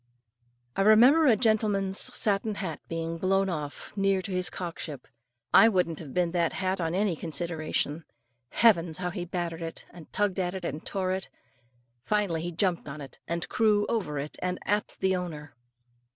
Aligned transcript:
I 0.75 0.81
remember 0.81 1.27
a 1.27 1.35
gentleman's 1.35 1.99
satin 2.17 2.55
hat 2.55 2.79
being 2.87 3.19
blown 3.19 3.49
off 3.49 3.93
near 3.95 4.23
to 4.23 4.31
his 4.31 4.49
cockship. 4.49 5.07
I 5.53 5.69
wouldn't 5.69 5.99
have 5.99 6.11
been 6.11 6.31
that 6.31 6.53
hat 6.53 6.81
on 6.81 6.95
any 6.95 7.15
consideration. 7.15 8.05
Heavens! 8.49 8.97
how 8.97 9.11
he 9.11 9.25
battered 9.25 9.61
it, 9.61 9.85
and 9.91 10.11
tugged 10.11 10.39
at 10.39 10.55
it, 10.55 10.65
and 10.65 10.83
tore 10.83 11.11
it; 11.11 11.29
finally 12.03 12.41
he 12.41 12.51
jumped 12.51 12.89
on 12.89 12.99
it, 12.99 13.19
and 13.27 13.47
crew 13.47 13.85
over 13.89 14.17
it 14.17 14.37
and 14.41 14.57
at 14.65 14.97
the 15.01 15.15
owner. 15.15 15.53